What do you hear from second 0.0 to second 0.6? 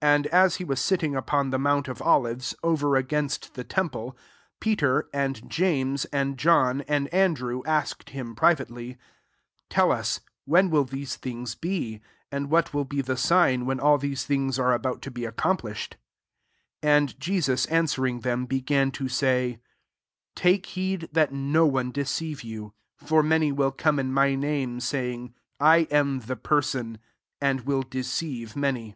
5 And as